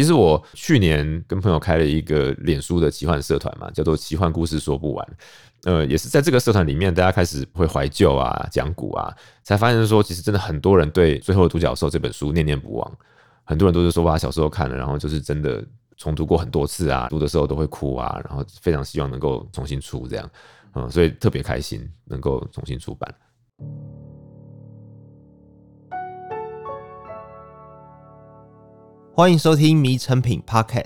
[0.00, 5.08] 其实我去年跟朋友开了一个脸书的奇幻社团嘛，叫做“奇幻故事说不完”。
[5.64, 12.98] 呃，也是在这个社团里面，大家开始会怀旧啊、讲古啊，才发现说，其实真的很多人对《最后的独角兽》这本书念念不忘。
[13.44, 15.62] 很多人都是说，哇，小时候看了，然后就是真的
[15.98, 20.30] 重读过很多次啊，读的时候都会哭啊，然后非常希望能够重新出这样，
[20.76, 23.14] 嗯，所以特别开心能够重新出版。
[29.12, 30.84] 欢迎收听《迷成品 Podcast》。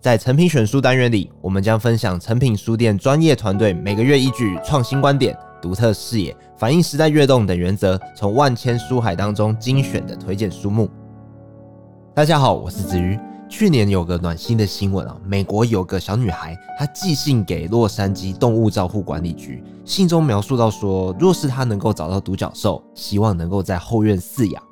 [0.00, 10.88] 在成品选书单元里，我们将分享成品书店专业团队每个月依据创新观点、独特视野、反映时代跃动等原则，从万千书海当中精选的推荐书目。
[12.14, 13.18] 大家好，我是子瑜。
[13.46, 24.62] 去年有个暖心的新闻啊，美国有个小女孩，她寄信给洛杉矶动物照护管理局，信中描述到说，若是她能够找到独角兽，希望能够在后院饲养。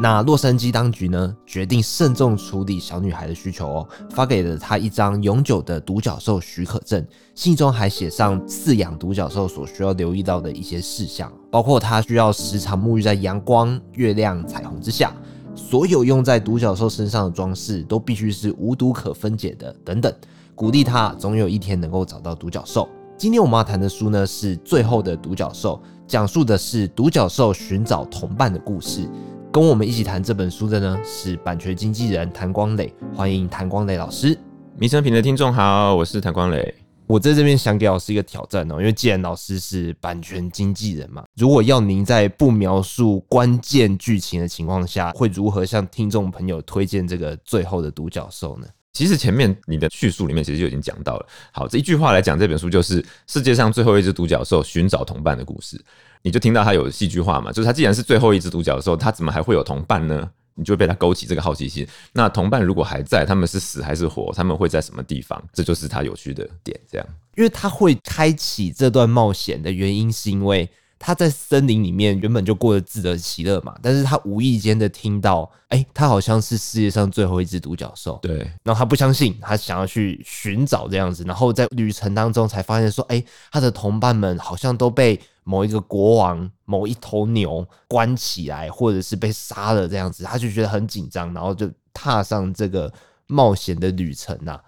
[0.00, 7.04] 那洛杉矶当局呢，决定慎重处理小女孩的需求哦，发给了她一张永久的独角兽许可证。
[7.34, 15.12] 信中还写上饲养独角兽所需要留意到的一些事项，包括她需要时常沐浴在阳光、月亮、彩虹之下，
[15.56, 20.14] 所有用在独角兽身上的装饰都必须是无毒可分解的，等等，
[20.54, 22.88] 鼓励她总有一天能够找到独角兽。
[23.16, 29.08] 今天我们要谈的书呢，是《最后的独角兽》，讲述的是独角兽寻找同伴的故事。
[29.50, 34.38] 跟我们一起谈这本书的呢，是版权经纪人谭光磊，欢迎谭光磊老师。
[34.76, 36.74] 迷成品的听众好，我是谭光磊。
[37.06, 48.66] 我在这边想给老师一个挑战哦，因为既然老师是版权经纪人嘛，如果要您在不描述关键剧情的情况下，会如何向听众朋友推荐这个最后的独角兽呢？
[48.98, 51.26] 其实前面你的叙述里面其实就已经讲到了。
[51.52, 55.80] 好，这一句话来讲，这本书就是世界上最后一只独角兽寻找同伴的故事。
[56.20, 60.28] 你就听到他有戏剧化嘛，就是他既然是最后一只独角兽，他怎么还会有同伴呢？
[60.54, 61.86] 你就被他勾起这个好奇心。
[62.12, 64.32] 那同伴如果还在，他们是死还是活？
[64.34, 65.40] 他们会在什么地方？
[65.52, 66.76] 这就是他有趣的点。
[66.90, 70.68] 这样，因为他会开启这段冒险的原因，是因为
[70.98, 78.18] 他在森林里面原本就过得自得其乐嘛，但是他无意间的听到，哎、欸，他好像是世界上最后一只独角兽。
[78.22, 85.20] 对，然后他不相信，他想要去寻找这样子，然后在旅程当中才发现说，哎、欸，他的同伴们好像都被。
[85.44, 92.92] 某一个国王、某一头牛关起来，或者是被杀了这样子，他就觉得很紧张，然后就踏上这个
[93.26, 94.60] 冒险的旅程呐。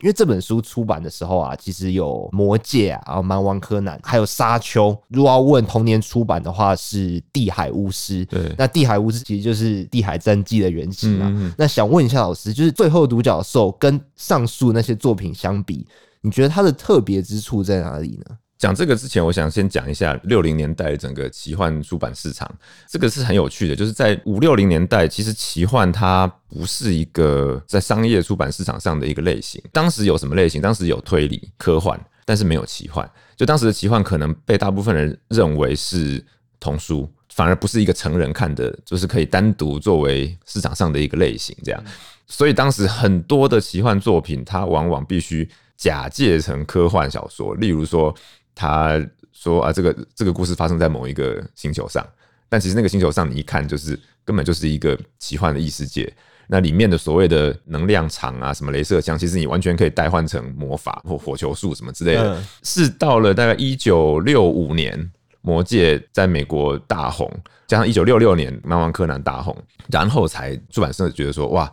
[0.00, 4.90] 因为这本书出版的时候啊，其实有《魔戒》啊，然后《蛮王柯南》，还有《沙丘》。
[5.08, 8.26] 如果要问同年出版的话，是《地海巫师》。
[8.28, 11.26] 对，那《地海巫师》其实就是《地海战记》的原型嘛。
[11.28, 15.86] 嗯嗯，那想问一下老师，就是最后独角兽跟上述那些作品相比，
[16.20, 18.36] 你觉得它的特别之处在哪里呢？
[18.64, 22.50] 讲这个之前，我想先讲一下六零年代整个奇幻出版市场。
[22.88, 29.62] 这个是很有趣的，就是在五六零年代，其实奇幻它不是一个在商业出版市场上的一个类型。
[29.70, 30.62] 当时有什么类型？
[30.62, 33.06] 当时有推理、科幻，但是没有奇幻。
[33.36, 36.24] 就当时的奇幻可能被大部分人认为是
[36.58, 41.54] 童书，反而不是一个成人看的，就是可以单独作为市场上的一个类型。
[41.62, 41.84] 这样，
[42.26, 48.14] 所以当时很多的奇幻作品，它往往必须假借成科幻小说，例如说。
[48.54, 52.06] 他说啊，这个这个故事发生在某一个星球上，
[52.48, 56.12] 但其实那个星球上你一看就是根本就是一个奇幻的异世界。
[56.46, 62.42] 那里面的所谓的能量场啊，什么镭射枪，其实你完全可以代换成魔法或火球术什么之类的。
[62.62, 64.94] 是到了大概一九六五年，
[65.40, 67.30] 《魔戒》在美国大红，
[67.66, 69.56] 加上一九六六年《漫王柯南》大红，
[69.88, 71.72] 然后才出版社觉得说哇。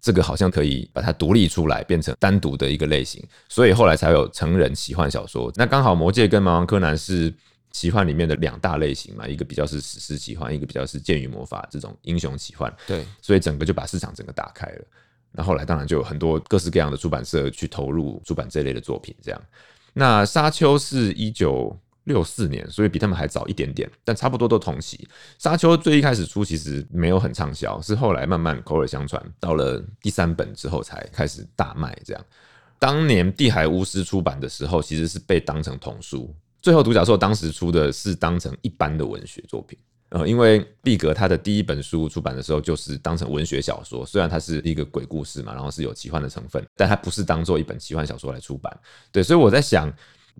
[0.00, 5.52] 这个好像可以把它独立出来，变成单独的一个类型，所以后来才有成人奇幻小说。
[5.56, 7.32] 那刚好《魔戒》跟《蛮王柯南》是
[7.70, 12.74] 奇幻里面的两大类型嘛，一个比较是史诗奇幻，一个比较是剑与魔法这种英雄奇幻。
[12.86, 14.84] 对，所以整个就把市场整个打开了。
[15.32, 19.40] 那后来当然就有很多各式各样的出版社去投入出版这类的作品，这样。
[19.92, 21.76] 那《沙丘》是一九。
[22.04, 25.06] 六四年，所以比他们还早一点点，但差不多都同期。
[25.38, 31.96] 沙丘最一开始出其实没有很畅销，是后来慢慢口耳相传，到了第三本之后才开始大卖。
[32.04, 32.24] 这样，
[32.78, 36.34] 当年地海巫师出版的时候，其实是被当成童书。
[36.62, 48.74] 最后独角兽当时出的是当成一般的文学作品，呃，因为毕格他的第一本书出版的时候就是当成文学小说，虽然它是一个鬼故事嘛，然后是有奇幻的成分，但它不是当做一本奇幻小说来出版。
[49.12, 49.92] 对，所以我在想。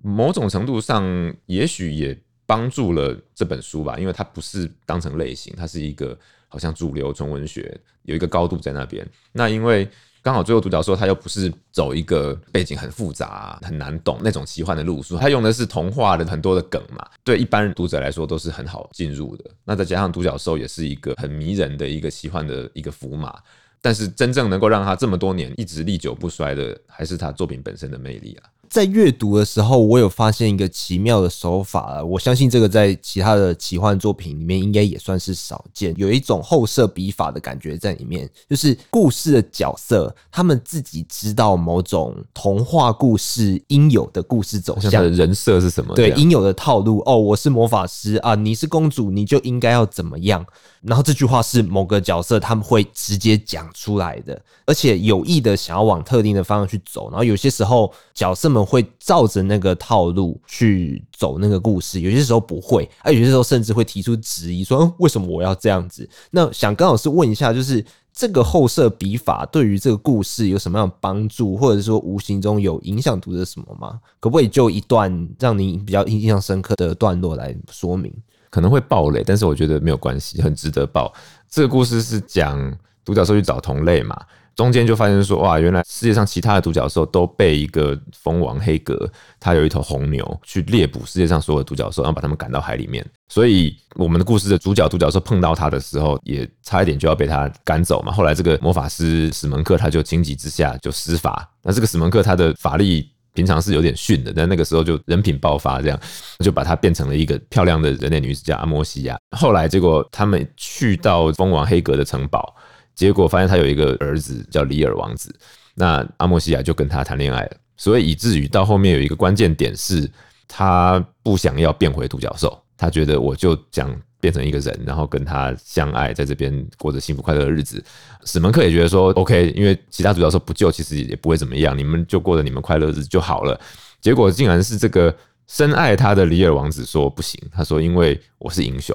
[0.03, 1.05] 某种程度上，
[1.47, 2.17] 也许也
[2.47, 6.19] 帮助了这本书吧，因为它不是当成类型，它是一个
[6.49, 9.07] 好像主流纯文学，有一个高度在那边。
[9.33, 9.89] 那因为
[10.23, 19.45] 刚好最后独角兽，它又不是走一个背景很复杂、很难懂那种奇幻的路数，它用的是童话的很多的梗嘛，对一般读者来说都是很好进入的。
[19.65, 23.39] 那再加上独角兽也是一个很迷人的一个奇幻的一个符码。
[23.83, 28.51] 但是真正能够让他这么多年一直历久不衰的，还是他作品本身的魅力啊。
[28.71, 45.93] 在阅读的时候，我有发现一个奇妙的手法，我相信这个在其他的奇幻作品里面应该也算是少见，有一种后设笔法的感觉在里面，就是故事的角色他们自己知道某种童话故事应有的故事走向，他的人设是什么？
[45.97, 47.03] 对，应有的套路。
[47.05, 50.47] 哦，我是魔法师啊，你是公主，你就应该要怎么样？
[50.83, 57.11] 然后这句话是某个角色他们会直接讲出来的，而且有意的想要往特定的方向去走。
[57.11, 58.60] 然后有些时候角色们。
[58.65, 73.99] 会照着那个套路去走那个故事，有些时候不会，而有些时候甚至会提出质疑，说：“嗯，为什么我要这样子？”那想跟老师问一下，就是这个后设笔法对于这个故事有什么样的帮助，或者说无形中有影响读者什么吗？
[74.19, 78.13] 可不可以就一段让你比较印象深刻的段落来说明？
[78.51, 81.13] 可能会爆雷，但是我觉得没有关系，很值得爆。
[81.49, 84.21] 这个故事是讲独角兽去找同类嘛。
[84.57, 93.05] 中间就发现说，哇，原来世界上其他的独角兽都被一个蜂王黑格，他有一头红牛去猎捕世界上所有的独角兽，然后把他们赶到海里面。
[93.29, 98.13] 所以我们的故事的主角独角兽碰到他的时候，也差一点就要被他赶走嘛。
[98.13, 101.49] 后来这个魔法师史门克他就情急之下就施法。
[101.63, 105.99] 那这个史门克他的法力平常是有点逊的，但那个时候就人品爆发，这样
[106.45, 109.17] 就把他变成了一个漂亮的人类女子叫阿莫西亚。
[109.39, 112.55] 后来结果他们去到蜂王黑格的城堡。
[113.01, 115.35] 结果发现他有一个儿子叫里尔王子，
[115.75, 120.07] 那阿莫西亚就跟他谈恋爱了，所以以至于到后面有一个关键点是，
[120.47, 127.83] 他不想要变回独角兽，他觉得我就想变成一个人，然后跟他相爱，在这边过着幸福快乐的日子。
[128.27, 133.59] 史门克也觉得说 OK，因为其他独角兽不救，其实也不会怎么样，你们就过着你们快乐日子就好了。
[133.99, 135.17] 结果竟然是这个
[135.47, 138.95] 深爱他的里尔王子说不行，他说因为我是英雄。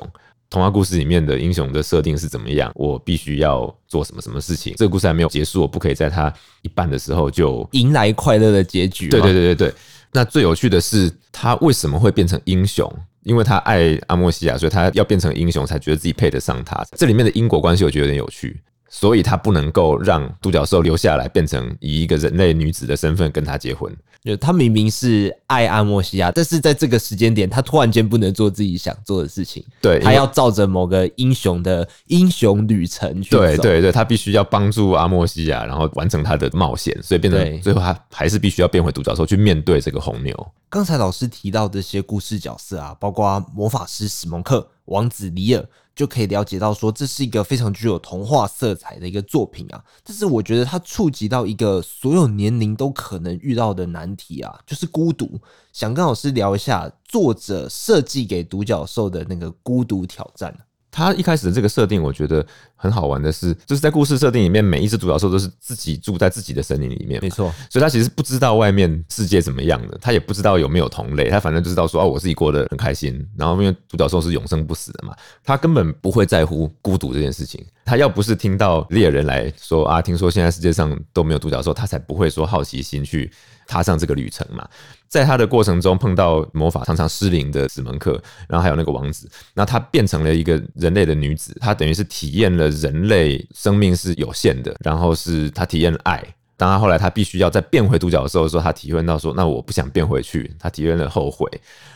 [0.56, 2.72] 童话故事里面的英雄的设定是怎么样？
[2.76, 4.74] 我必须要做什么什么事情？
[4.78, 9.10] 这个故事还没有结束，我不可以在它一半的时候就迎来快乐的结局。
[9.10, 9.74] 对对对对对。
[10.14, 12.90] 那最有趣的是，他为什么会变成英雄？
[13.24, 16.82] 因为他爱阿莫西亚，所以他要变成英雄，才觉得自己配得上他。
[16.96, 18.58] 这里面的因果关系，我觉得有点有趣。
[18.88, 23.94] 所以他不能够让独角兽留下来，变成以一个人类女子的身份跟他结婚。
[24.26, 29.64] 就他明明是爱阿莫西亚，但是在这个时间点，他突然间不能做自己想做的事情。
[29.80, 33.38] 对，他要照着某个英雄的英雄旅程去走。
[33.38, 40.36] 对对对，他必须要帮助阿莫西亚，然后完成他的冒险，所以变成最后他还是必须要变回独角兽去面对这个红牛。
[40.70, 45.68] 刚才老师提到这些故事角色啊，包括魔法师史蒙克、王子里尔。
[45.96, 49.82] 就可以了解到，说这是一个非常具有童话色彩的一个作品啊。
[50.04, 55.40] 但是我觉得它触及到一个所有年龄都可能遇到的难题啊，就是孤独。
[55.72, 60.54] 想跟老师聊一下作者设计给独角兽的那个孤独挑战。
[60.96, 67.54] 他一开始的这个设定，我觉得很好玩的是，就是在故事设定里面，每一只独角兽都是自己住在自己的森林里面，没错。
[67.70, 73.28] 所以他其实不知道外面世界怎么样的，他也不知道有没有同类，他反正就知道说，哦，我自己过得很开心。
[73.38, 75.14] 然后因为独角兽是永生不死的嘛，
[75.44, 77.62] 他根本不会在乎孤独这件事情。
[77.84, 83.30] 他要不是听到猎人来说啊，听说现在世界上都没有独角兽，他才不会说好奇心去
[83.68, 84.66] 踏上这个旅程嘛。
[85.08, 88.20] 在他的过程中碰到魔法常常失灵的史门克，
[88.50, 96.24] 然后还有那个王子，那他变成了一个人类的女子，她等于是体验了人类生命是有限的，然后是她体验了爱。
[96.56, 101.50] 当她后来她必须要再变回独角兽的时候，她体会到说，那我不想变回去，她体验了后悔，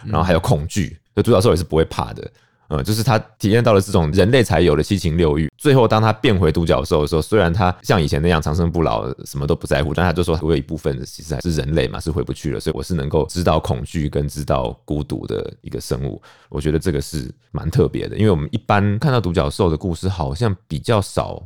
[0.05, 2.31] 然后还有恐惧，那独角兽也是不会怕的。
[2.69, 5.51] 呃，就是他体验到了这种人类才有的七情六欲。
[5.57, 12.59] 最后，当他变回独角兽的时候，虽然他像以前那样长生不老，什么都不在乎，但他就说，我有一部分其实还是人类嘛，是回不去了。
[12.59, 16.21] 所以我是能够知道恐惧跟知道孤独的一个生物。
[16.47, 21.43] 我觉得这个是蛮特别的，因为我们一般看到独角兽的故事，好像比较少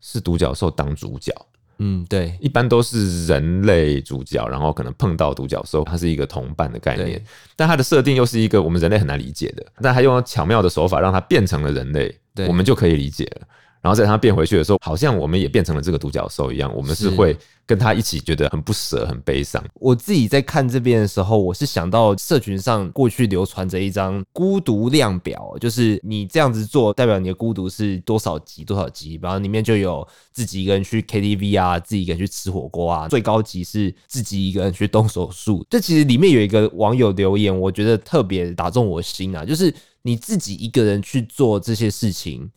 [0.00, 1.34] 是独角兽当主角。
[1.82, 7.24] 嗯，对，一般都是人类主角，然后可能碰到独角兽，它是一个同伴的概念，
[7.56, 12.14] 但它的设定又是一个我们人类很难理解的，但它用巧妙的手法让它变成了人类，
[12.46, 13.46] 我们就可以理解了。
[13.82, 19.64] 然后在它变回去的时候，好像我们也变成了这个独角兽一样，我们是会跟他一起觉得很不舍、很悲伤。
[19.74, 35.64] 我自己在看这边的时候，我是想到社群上过去流传着一张孤独量表，就是你这样子做，代表你的孤独是多少级多少级，然后里面就有自己一个人去 KTV 啊，自己一个人去吃火锅啊，最高级是自己一个人去动手术。
[35.70, 42.50] 这其实里面有一个网友留言，我觉得特别打中我心啊，就是你自己一个人去做这些事情。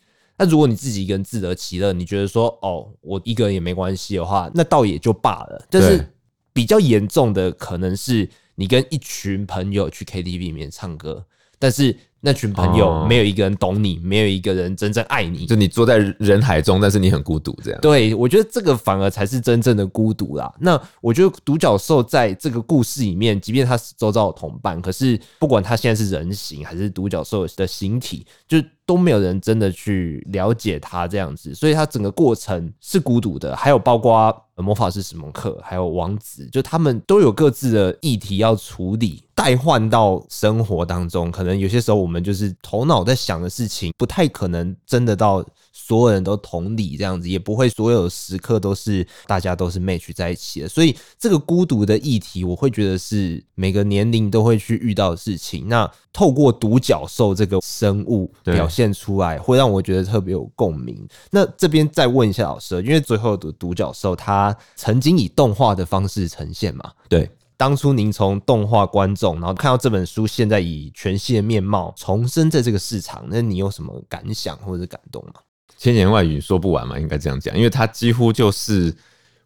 [0.43, 5.65] 那如果你自己一个人自得其乐，你觉得说哦，我一个人也没关系的话，那倒也就罢了。
[5.69, 6.05] 但是
[6.51, 11.25] 比较严重的可能是你跟一群朋友去 KTV 里面唱歌，
[11.57, 17.79] 但是那群朋友没有一个人懂你，没有一个人真正爱你，就你坐在人海中，但是你很孤独，这样。
[17.81, 20.53] 对，我觉得这个反而才是真正的孤独啦。
[20.59, 33.55] 那我觉得独角兽在这个故事里面，即便他是周遭的同伴，可是不管他现在是人形还是独角兽的形体，就都没有人真的去了解他这样子，所以他整个过程是孤独的。
[33.55, 41.31] 还有包括魔法师史蒙克，还有王子，就他们都有各自的议题要处理，代换到生活当中。
[41.31, 45.43] 可能有些时候我们就是头脑在想的事情，不太可能真的到。
[45.75, 50.69] 所有人都同理这样子，也不会所有时刻都是大家都是 match 在一起的。
[50.69, 55.67] 所以这个孤独的议题，我会觉得是每个年龄都会去遇到的事情。
[55.67, 61.07] 那透过独角兽这个生物表现出来，会让我觉得特别有共鸣。
[61.29, 66.91] 那这边再问一下老师，因为最后的独角兽它曾经以动画的方式呈现嘛？
[67.07, 75.35] 对，当初您从动画观众，然后看到这本书现在以全新的面貌重生在这个市场，那你有什么感想或者感动吗？
[75.77, 78.95] 千言万语说不完嘛，应该这样讲，因为它几乎就是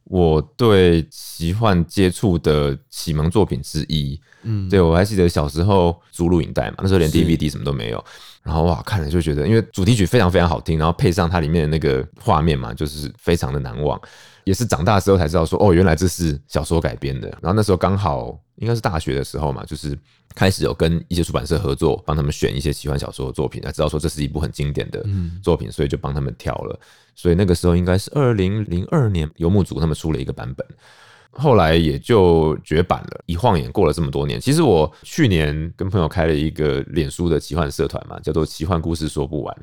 [0.03, 4.19] 我对奇幻接触的启蒙作品之一。
[4.43, 8.05] 嗯，对，我还记得小时候租录影带嘛，那时候连 DVD 什么都没有，
[8.48, 14.00] 然后哇，看了就觉得，因为主题曲非常非常好听，然后配上它里面的那个画面嘛，就是非常的难忘。
[14.46, 17.27] 也是长大的时候才知道说，哦，原来这是小说改编的。
[17.42, 20.00] 然后那时候刚好应该是大学的时候嘛，就是
[20.34, 25.06] 开始有跟一些出版社合作，帮他们选一些奇幻小说的作品，才知道说这是一部很经典的
[25.44, 26.80] 作品，所以就帮他们挑了。
[27.13, 30.66] 所以那个时候应该是二零零二年，游牧族他们出了一个版本，
[31.38, 33.22] 后来也就绝版了。
[33.27, 39.58] 一晃眼过了这么多年，其实我去年跟朋友开了一个脸书的奇幻社团嘛，叫做“奇幻故事说不完”。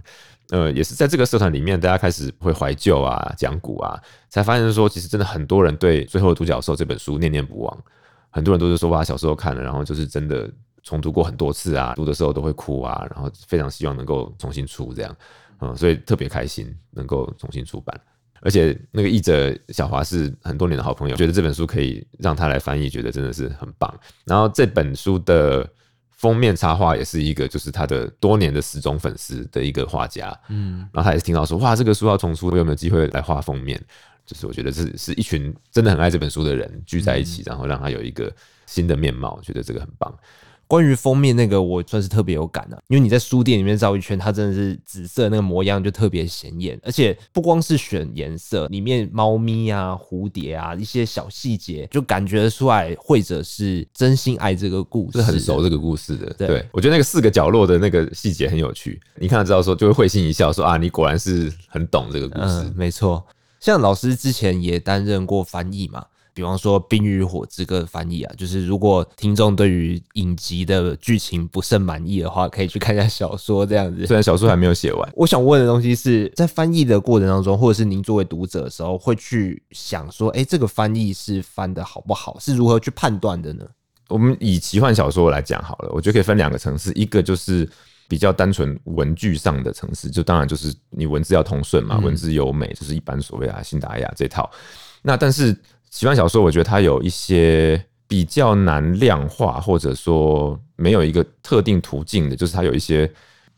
[0.50, 7.84] 呃，也是在这个社团里面，大家开始会怀旧啊，讲古啊，才发现说，其实真的很多人对《最后的独角兽》这本书念念不忘。
[8.30, 10.50] 很多人都是说，哇，小时候看了，然后就是真的
[10.82, 15.16] 重读过很多次啊，读的时候都会哭啊，然后非常希望能够重新出这样，
[15.60, 17.98] 嗯，所以特别开心能够重新出版。
[18.44, 23.92] 而且那个译者小华是很多年的好朋友，觉得这本书可以让他来翻译，觉得真的是很棒。
[24.24, 25.68] 然后这本书的。
[26.16, 33.78] 封面插画也是一个，就是他的多年的死忠粉丝的一个画家，嗯，然后他也是听到说，哇，这个书要重出，我有没有机会来画封面？
[34.24, 38.32] 就是我觉得这是一群真的很爱这本书的人聚在一起，然后让他有一个
[38.64, 40.16] 新的面貌，觉得这个很棒。
[40.66, 56.32] 关于封面那个，我算是特别有感的，因为你在书店里面绕一圈，它真的是紫色那个模样就特别显眼，而且不光是选颜色，里面猫咪啊、蝴蝶啊一些小细节，就感觉出来绘者是真心爱这个故事，是很熟这个故事的。
[56.34, 62.62] 对，对，我觉得那个四个角落的那个细节很有趣，你看了之后说就会会心一笑说，说啊，你果然是很懂这个故事。
[62.62, 63.24] 嗯，没错，
[63.60, 66.04] 像老师之前也担任过翻译嘛。
[66.34, 74.04] 比方说《冰与火之歌》的翻译啊，就是如果听众对于影集的剧情不甚满意的话，可以去看一下小说这样子。
[74.04, 82.36] 虽然小说还没有写完，我想问的东西是在翻译的过程当中，或者是您作为读者的时候，会去想说，哎，这个翻译是翻得好不好？
[82.40, 83.64] 是如何去判断的呢？
[84.08, 87.68] 我们以奇幻小说来讲好了，我觉得可以分两个层次，一个就是
[88.08, 94.50] 比较单纯文具上的层次，就当然就是你文字要通顺嘛，文字优美，就是一般所谓啊辛达雅这套。
[95.00, 95.56] 那但是。
[95.94, 103.08] 奇幻小说，我觉得它有一些比较难量化，或者说没有一个特定途径的，就是它有一些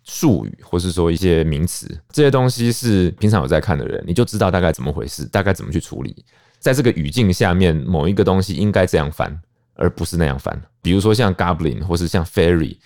[0.04, 6.14] 术语，或是说一些名词，这些东西是平常有在看的人，你就知道大概怎么回事，大概怎么去处理。
[6.58, 9.34] 在这个语境下面，某一个东西应该这样翻，
[9.72, 10.60] 而不是那样翻。
[10.82, 12.76] 比如说像 Goblin，或是像 Fairy，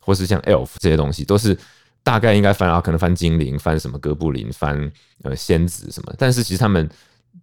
[0.00, 1.56] 或是像 Elf 这些东西，都是
[2.02, 6.86] 大概应该翻啊，可能翻精灵，翻什么哥布林，翻呃仙子什么，但是其实他们。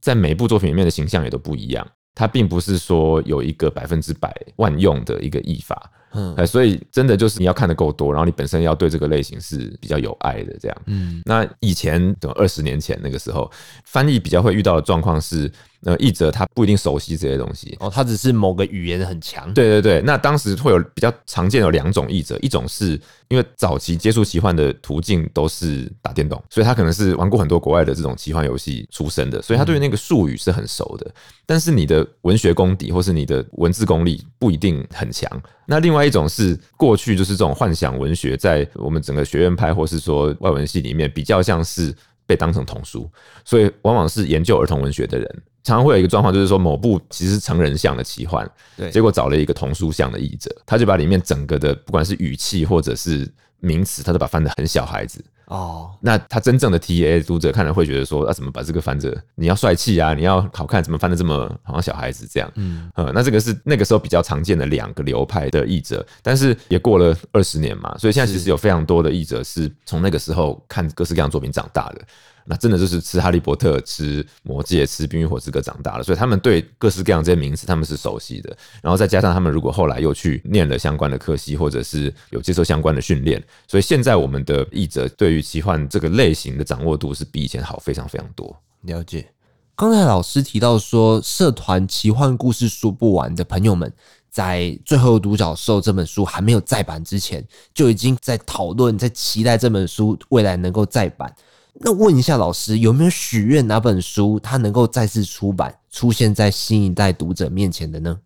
[0.02, 5.92] 在每一部作品里面的形象也都不一样，它并不是说有一个百分之百万用的一个译法。
[6.18, 10.78] 嗯，所以真的就是你要看得够多，然后你本身要对这个类型是比较有爱的这样。
[10.86, 13.52] 嗯，那以前等二十年前那个时候，
[13.84, 15.52] 翻译比较会遇到的状况是，
[15.86, 19.54] 呃，译者他不一定熟悉这些东西哦，他只是某个语言很强。
[19.54, 31.14] 对对对，那当时会有比较常见有两种译者，一种是因为早期接触奇幻的途径都是打电动，所以他可能是玩过很多国外的这种奇幻游戏出身的，所以他对于那个术语是很熟的。
[31.46, 35.30] 但是你的文学功底或是你的文字功力不一定很强。
[35.68, 41.94] 那另外一种是过去就是这种幻想文学，在我们整个学院派或是说外文系里面，比较像是
[42.26, 43.08] 被当成童书，
[43.44, 53.28] 所以往往是研究儿童文学的人，常常会有一个状况，就是说某部其实是成人向的奇幻，对，结果找了一个童书向的译者，他就把里面整个的不管是语气或者是
[53.60, 59.12] 名词，他都把它翻得很小孩子，哦，那他真正的 TA 读者看了会觉得说，啊，怎么把这个翻着？
[59.34, 62.52] 你要帅气啊，你要好看，怎么翻得这么好像小孩子这样？
[62.56, 72.02] 嗯，呃，那这个是那个时候比较常见的两个流派的译者，但是也过了二十年嘛，所以现在其实有非常多的译者是从那个时候看各式各样作品长大的。
[72.46, 78.56] 那真的就是吃《哈利波特》、吃《魔戒》、吃《冰与火之歌》长大了，所以他们对各式各样这些名词他们是熟悉的。
[78.82, 88.56] 然后再加上他们如果后来又去念了相关的科系，或者是有接受相关的训练，所以现在我们的译者对于奇幻这个类型的掌握度是比以前好非常非常多。
[88.82, 89.28] 了解。
[89.76, 93.92] 刚才老师提到说，社团奇幻故事说不完的朋友们，
[94.30, 101.36] 在《最后独角兽》这本书还没有再版之前，就已经在讨论、在期待这本书未来能够再版。
[101.82, 108.18] 那问一下老师，有没有许愿哪本书它能够再次出版，出现在新一代读者面前的呢？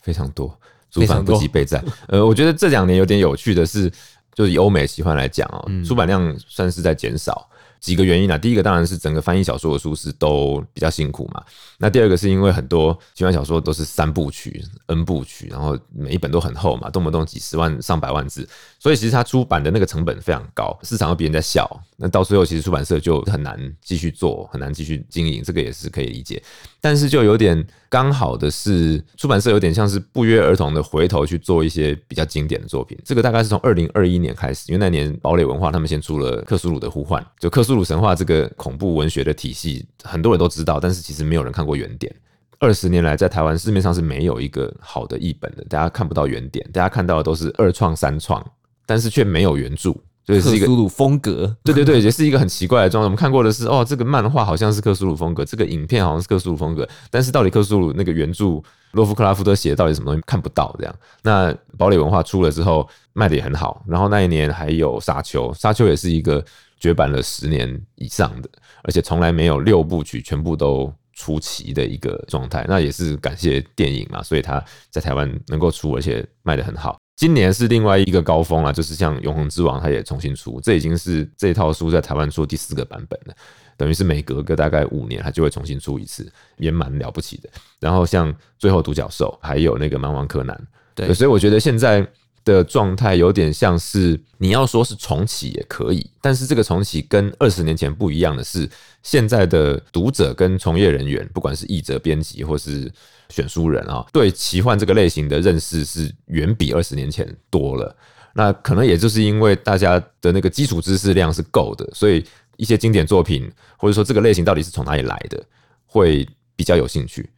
[0.00, 0.58] 非常多，
[0.90, 1.82] 出版不及备载。
[2.08, 3.90] 呃，我觉得这两年有点有趣的是，
[4.34, 7.48] 就是以欧美喜欢来讲哦，出版量算是在减少。
[7.80, 11.42] 几个原因啊，第一个当然是整个翻译小说的书是都比较辛苦嘛。
[11.78, 26.42] 那第二个是因为很多奇幻小说都是三部曲、N 部曲，然后每一本都很厚嘛，动不动几十万、上百万字，所以其实它出版的那个成本非常高，市场又比人家小，那到最后其实出版社就很难继续做，很难继续经营，这个也是可以理解。
[26.80, 32.96] 但是就有点刚好的是，出版社有点像是不约而同的回头去做一些比较经典的作品。
[33.04, 42.14] 这个大概是从二零二一年开始，因为那年堡垒文化他们先出了《克苏鲁的呼唤》，就克克苏鲁神话这个恐怖文学的体系，很多人都知道，但是其实没有人看过原点。
[42.60, 48.40] 二十年来，在台湾市面上是没有一个好的译本的，大家看不到原点，大家看到的都是二创、三创，
[48.86, 49.92] 但是却没有原著。
[50.24, 53.04] 所以，是一个克苏鲁风格，对对对，也是一个很奇怪的状态。
[53.04, 58.60] 我们看过的是，哦，这个漫画好像是克苏鲁风格，这个影片好像是克苏鲁风格，但是到底克苏鲁那个原著
[58.92, 60.94] 洛夫克拉夫特写的到底什么东西看不到这样。
[61.22, 66.44] 那堡垒文化出了之后卖的也很好，然后那一年还有沙丘，沙丘也是一个
[66.78, 68.48] 绝版了十年以上的，
[68.84, 72.64] 而且从来没有六部曲全部都出齐的一个状态。
[72.68, 76.98] 那也是感谢电影嘛，所以它在台湾能够出，而且卖得很好。
[77.16, 83.34] 今年是另外一个高峰了，就是像《永恒之王》，它也重新出，这已经是这套书在台湾出第四个版本了，
[83.78, 87.48] 等于是每隔个大概五年，它就会重新出一次，也蛮了不起的。
[87.80, 90.54] 然后像《最后独角兽》，还有那个《蛮王柯南》，
[90.94, 92.06] 对，所以我觉得现在
[92.46, 98.66] 的状态有点像是你要说是重启也可以，但是这个重启跟二十年前不一样的是，
[99.02, 102.90] 现在的读者跟从业人员，不管是译者、编辑或是。
[103.28, 107.92] 选书人啊，对奇幻这个类型的认识是远比二十年前多了。
[108.34, 112.24] 那可能也就是因为大家的那个基础知识量是够的，所以
[112.56, 115.44] 一些经典作品或者说这个类型到底是从哪里来的，
[115.86, 117.28] 会比较有兴趣。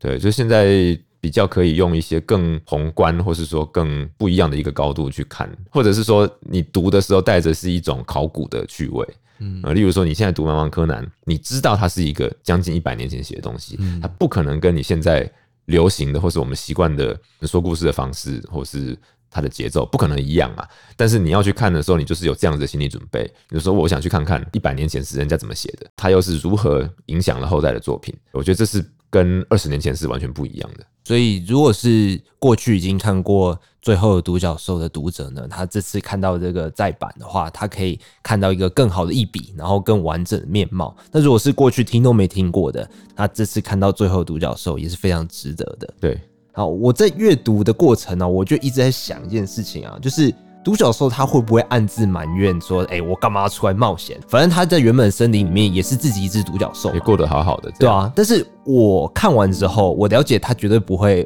[0.00, 9.04] 对，就现在比较可以用一些更宏观，或是说更不一样的一个高度去看，或者是说你读的时候带着是一种考古的趣味。
[9.40, 15.28] 嗯，例如说你现在读《蛮王柯南》，你知道它是一个将近一百年前写的东西，它不可能跟你现在
[15.64, 18.96] 流行的或是我们习惯的说故事的方式，或是
[19.28, 20.64] 它的节奏不可能一样嘛。
[20.96, 23.24] 但是你要去看的时候，你就是有这样子的心理准备。
[23.48, 28.14] 比如说，我想去看看一百年前是人家怎么写的，它又是如何影响了后代的作品。
[28.30, 30.84] 我觉得这是跟二十年前是完全不一样的。
[31.06, 40.96] 所以，如果是过去已经看过最后的独角兽的读者呢，他这次看到这个再版的话，他可以看到一个更好的一笔，然后更完整的面貌。
[41.12, 45.94] 那如果是过去听都没听过的，他这次看到最后独角兽也是非常值得的。
[46.00, 46.20] 对，
[46.52, 50.34] 好，我在阅读的过程呢，我就一直在想一件事情啊，就是。
[50.66, 54.18] 独角兽它会不会暗自埋怨说：“哎、欸，我干嘛要出来冒险？
[54.26, 58.12] 反正它在原本森林里面也是自己一只独角兽，也过得好好的，对啊。
[58.16, 61.24] 但是我看完之后，我了解他绝对不会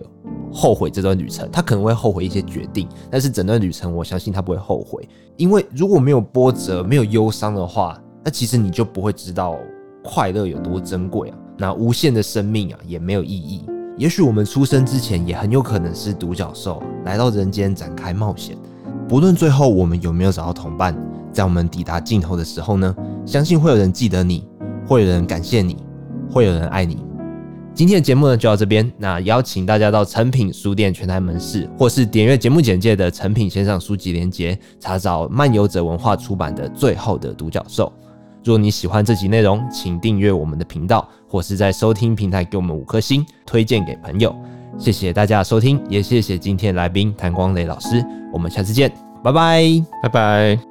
[0.53, 9.57] 后悔这段旅程，他可能会后悔一些决定，但是整段旅程我相信他不会后悔，因为如果没有波折、没有忧伤的话，那其实你就不会知道
[10.05, 11.38] 快乐有多珍贵啊。
[11.57, 13.64] 那无限的生命啊，也没有意义。
[13.96, 18.55] 也许我们出生之前，也很有可能是独角兽来到人间展开冒险。”
[19.11, 20.96] 不论最后我们有没有找到同伴，
[21.33, 22.94] 在我们抵达尽头的时候呢，
[23.27, 24.46] 相信会有人记得你，
[24.87, 25.79] 会有人感谢你，
[26.31, 27.05] 会有人爱你。
[27.75, 37.92] 今天的节目呢就到这边，那邀请大家到诚品书店全台门市，或是点阅节目简介的诚品线上书籍连结，查找漫游者文化出版的《最后的独角兽》。
[38.44, 44.33] 如果你喜欢这集内容，请订阅我们的频道，或是在收听平台给我们五颗星，推荐给朋友。
[44.79, 48.07] 谢谢大家的收听，也谢谢今天来宾谭光磊老师。
[48.33, 48.90] 我们下次见，
[49.23, 49.62] 拜拜，
[50.03, 50.70] 拜拜。